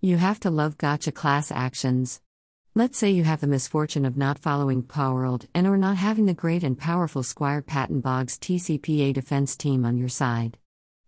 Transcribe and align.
You 0.00 0.16
have 0.18 0.38
to 0.40 0.50
love 0.50 0.76
gotcha 0.78 1.10
class 1.10 1.50
actions. 1.50 2.20
Let's 2.76 2.96
say 2.96 3.10
you 3.10 3.24
have 3.24 3.40
the 3.40 3.48
misfortune 3.48 4.04
of 4.04 4.16
not 4.16 4.38
following 4.38 4.84
PowerWorld 4.84 5.48
and 5.54 5.66
or 5.66 5.76
not 5.76 5.96
having 5.96 6.26
the 6.26 6.34
great 6.34 6.62
and 6.62 6.78
powerful 6.78 7.24
Squire 7.24 7.62
Patton 7.62 8.00
Boggs 8.00 8.38
TCPA 8.38 9.12
defense 9.12 9.56
team 9.56 9.84
on 9.84 9.98
your 9.98 10.08
side. 10.08 10.56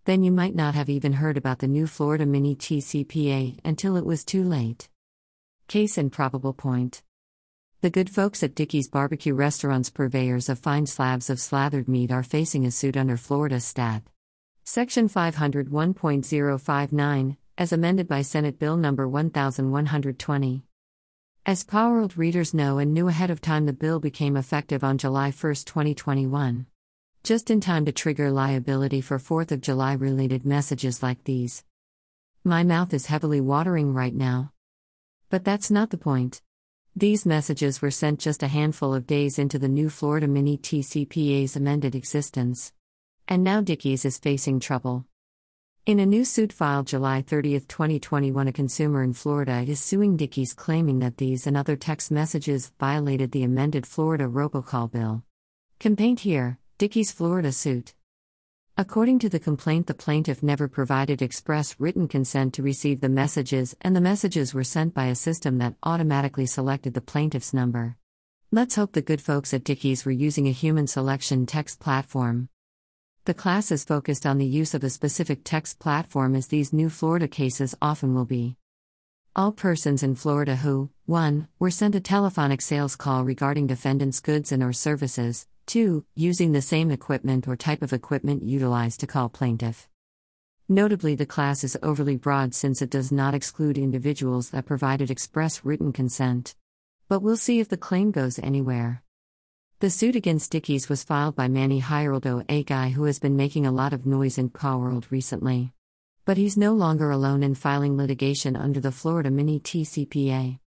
Then 0.06 0.24
you 0.24 0.32
might 0.32 0.56
not 0.56 0.74
have 0.74 0.88
even 0.88 1.12
heard 1.12 1.36
about 1.36 1.60
the 1.60 1.68
new 1.68 1.86
Florida 1.86 2.26
Mini 2.26 2.56
TCPA 2.56 3.60
until 3.64 3.94
it 3.94 4.04
was 4.04 4.24
too 4.24 4.42
late. 4.42 4.88
Case 5.68 5.96
and 5.96 6.10
probable 6.10 6.52
point. 6.52 7.04
The 7.82 7.90
good 7.90 8.10
folks 8.10 8.42
at 8.42 8.56
Dickey's 8.56 8.88
Barbecue 8.88 9.34
Restaurants, 9.34 9.88
purveyors 9.88 10.48
of 10.48 10.58
fine 10.58 10.86
slabs 10.86 11.30
of 11.30 11.38
slathered 11.38 11.86
meat, 11.86 12.10
are 12.10 12.24
facing 12.24 12.66
a 12.66 12.72
suit 12.72 12.96
under 12.96 13.16
Florida 13.16 13.60
Stat. 13.60 14.02
Section 14.64 15.08
501.059, 15.08 17.36
as 17.60 17.72
amended 17.74 18.08
by 18.08 18.22
Senate 18.22 18.58
Bill 18.58 18.74
No. 18.78 18.90
1120. 18.94 20.64
As 21.44 21.62
PowerWorld 21.62 22.16
readers 22.16 22.54
know 22.54 22.78
and 22.78 22.94
knew 22.94 23.06
ahead 23.08 23.28
of 23.28 23.42
time, 23.42 23.66
the 23.66 23.74
bill 23.74 24.00
became 24.00 24.34
effective 24.34 24.82
on 24.82 24.96
July 24.96 25.30
1, 25.30 25.54
2021. 25.66 26.64
Just 27.22 27.50
in 27.50 27.60
time 27.60 27.84
to 27.84 27.92
trigger 27.92 28.30
liability 28.30 29.02
for 29.02 29.18
4th 29.18 29.52
of 29.52 29.60
July 29.60 29.92
related 29.92 30.46
messages 30.46 31.02
like 31.02 31.22
these. 31.24 31.62
My 32.44 32.64
mouth 32.64 32.94
is 32.94 33.04
heavily 33.04 33.42
watering 33.42 33.92
right 33.92 34.14
now. 34.14 34.54
But 35.28 35.44
that's 35.44 35.70
not 35.70 35.90
the 35.90 35.98
point. 35.98 36.40
These 36.96 37.26
messages 37.26 37.82
were 37.82 37.90
sent 37.90 38.20
just 38.20 38.42
a 38.42 38.48
handful 38.48 38.94
of 38.94 39.06
days 39.06 39.38
into 39.38 39.58
the 39.58 39.68
new 39.68 39.90
Florida 39.90 40.26
Mini 40.26 40.56
TCPA's 40.56 41.56
amended 41.56 41.94
existence. 41.94 42.72
And 43.28 43.44
now 43.44 43.60
Dickey's 43.60 44.06
is 44.06 44.16
facing 44.16 44.60
trouble. 44.60 45.04
In 45.90 45.98
a 45.98 46.06
new 46.06 46.24
suit 46.24 46.52
filed 46.52 46.86
July 46.86 47.20
30, 47.20 47.58
2021, 47.62 48.46
a 48.46 48.52
consumer 48.52 49.02
in 49.02 49.12
Florida 49.12 49.64
is 49.66 49.80
suing 49.80 50.16
Dickey's 50.16 50.54
claiming 50.54 51.00
that 51.00 51.16
these 51.16 51.48
and 51.48 51.56
other 51.56 51.74
text 51.74 52.12
messages 52.12 52.70
violated 52.78 53.32
the 53.32 53.42
amended 53.42 53.84
Florida 53.88 54.28
robocall 54.28 54.88
bill. 54.88 55.24
Complaint 55.80 56.20
here 56.20 56.60
Dickey's 56.78 57.10
Florida 57.10 57.50
suit. 57.50 57.94
According 58.76 59.18
to 59.18 59.28
the 59.28 59.40
complaint, 59.40 59.88
the 59.88 59.94
plaintiff 59.94 60.44
never 60.44 60.68
provided 60.68 61.22
express 61.22 61.74
written 61.80 62.06
consent 62.06 62.54
to 62.54 62.62
receive 62.62 63.00
the 63.00 63.08
messages, 63.08 63.74
and 63.80 63.96
the 63.96 64.00
messages 64.00 64.54
were 64.54 64.62
sent 64.62 64.94
by 64.94 65.06
a 65.06 65.16
system 65.16 65.58
that 65.58 65.74
automatically 65.82 66.46
selected 66.46 66.94
the 66.94 67.00
plaintiff's 67.00 67.52
number. 67.52 67.96
Let's 68.52 68.76
hope 68.76 68.92
the 68.92 69.02
good 69.02 69.20
folks 69.20 69.52
at 69.52 69.64
Dickey's 69.64 70.04
were 70.04 70.12
using 70.12 70.46
a 70.46 70.52
human 70.52 70.86
selection 70.86 71.46
text 71.46 71.80
platform. 71.80 72.48
The 73.30 73.34
class 73.34 73.70
is 73.70 73.84
focused 73.84 74.26
on 74.26 74.38
the 74.38 74.44
use 74.44 74.74
of 74.74 74.82
a 74.82 74.90
specific 74.90 75.42
text 75.44 75.78
platform 75.78 76.34
as 76.34 76.48
these 76.48 76.72
new 76.72 76.90
Florida 76.90 77.28
cases 77.28 77.76
often 77.80 78.12
will 78.12 78.24
be. 78.24 78.56
All 79.36 79.52
persons 79.52 80.02
in 80.02 80.16
Florida 80.16 80.56
who 80.56 80.90
1. 81.06 81.46
were 81.60 81.70
sent 81.70 81.94
a 81.94 82.00
telephonic 82.00 82.60
sales 82.60 82.96
call 82.96 83.22
regarding 83.22 83.68
defendant's 83.68 84.18
goods 84.18 84.50
and 84.50 84.64
or 84.64 84.72
services, 84.72 85.46
2. 85.66 86.04
using 86.16 86.50
the 86.50 86.60
same 86.60 86.90
equipment 86.90 87.46
or 87.46 87.54
type 87.54 87.82
of 87.82 87.92
equipment 87.92 88.42
utilized 88.42 88.98
to 88.98 89.06
call 89.06 89.28
plaintiff. 89.28 89.88
Notably 90.68 91.14
the 91.14 91.24
class 91.24 91.62
is 91.62 91.78
overly 91.84 92.16
broad 92.16 92.52
since 92.52 92.82
it 92.82 92.90
does 92.90 93.12
not 93.12 93.32
exclude 93.32 93.78
individuals 93.78 94.50
that 94.50 94.66
provided 94.66 95.08
express 95.08 95.64
written 95.64 95.92
consent. 95.92 96.56
But 97.08 97.22
we'll 97.22 97.36
see 97.36 97.60
if 97.60 97.68
the 97.68 97.76
claim 97.76 98.10
goes 98.10 98.40
anywhere. 98.40 99.04
The 99.80 99.88
suit 99.88 100.14
against 100.14 100.50
Dickey's 100.50 100.90
was 100.90 101.04
filed 101.04 101.36
by 101.36 101.48
Manny 101.48 101.80
Hiraldo, 101.80 102.44
a 102.50 102.62
guy 102.64 102.90
who 102.90 103.04
has 103.04 103.18
been 103.18 103.34
making 103.34 103.64
a 103.64 103.72
lot 103.72 103.94
of 103.94 104.04
noise 104.04 104.36
in 104.36 104.50
PowerWorld 104.50 105.10
recently. 105.10 105.72
But 106.26 106.36
he's 106.36 106.58
no 106.58 106.74
longer 106.74 107.10
alone 107.10 107.42
in 107.42 107.54
filing 107.54 107.96
litigation 107.96 108.56
under 108.56 108.78
the 108.78 108.92
Florida 108.92 109.30
Mini 109.30 109.58
TCPA. 109.58 110.58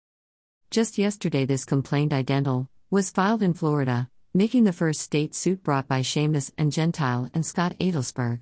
Just 0.71 0.97
yesterday, 0.97 1.45
this 1.45 1.63
complaint 1.63 2.11
identical 2.11 2.71
was 2.89 3.11
filed 3.11 3.43
in 3.43 3.53
Florida, 3.53 4.09
making 4.33 4.63
the 4.63 4.73
first 4.73 5.01
state 5.01 5.35
suit 5.35 5.61
brought 5.61 5.87
by 5.87 6.01
Shamis 6.01 6.51
and 6.57 6.71
Gentile 6.71 7.29
and 7.35 7.45
Scott 7.45 7.75
Edelsberg. 7.79 8.41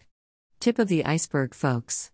Tip 0.61 0.79
of 0.79 0.87
the 0.87 1.03
iceberg, 1.03 1.53
folks. 1.53 2.11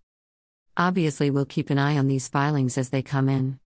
Obviously, 0.76 1.30
we'll 1.30 1.46
keep 1.46 1.70
an 1.70 1.78
eye 1.78 1.96
on 1.96 2.08
these 2.08 2.28
filings 2.28 2.76
as 2.76 2.90
they 2.90 3.04
come 3.04 3.30
in. 3.30 3.56